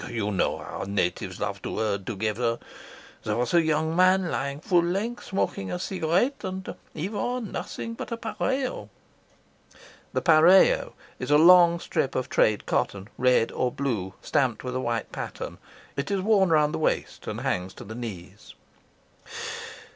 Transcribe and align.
You 0.09 0.31
know 0.31 0.57
how 0.57 0.85
natives 0.87 1.39
love 1.39 1.61
to 1.61 1.77
herd 1.77 2.07
together. 2.07 2.57
There 3.23 3.35
was 3.37 3.53
a 3.53 3.61
young 3.61 3.95
man 3.95 4.31
lying 4.31 4.59
full 4.59 4.81
length, 4.83 5.25
smoking 5.25 5.71
a 5.71 5.77
cigarette, 5.77 6.43
and 6.43 6.73
he 6.91 7.07
wore 7.07 7.39
nothing 7.39 7.93
but 7.93 8.11
a." 8.11 8.15
The 10.13 10.89
is 11.19 11.29
a 11.29 11.37
long 11.37 11.79
strip 11.79 12.15
of 12.15 12.29
trade 12.29 12.65
cotton, 12.65 13.09
red 13.19 13.51
or 13.51 13.71
blue, 13.71 14.15
stamped 14.23 14.63
with 14.63 14.75
a 14.75 14.79
white 14.81 15.11
pattern. 15.11 15.59
It 15.95 16.09
is 16.09 16.21
worn 16.21 16.49
round 16.49 16.73
the 16.73 16.79
waist 16.79 17.27
and 17.27 17.41
hangs 17.41 17.75
to 17.75 17.83
the 17.83 17.93
knees. 17.93 18.55